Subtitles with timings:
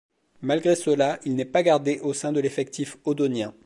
[0.41, 3.53] Malgré cela, il n'est pas gardé au sein de l'effectif audonien.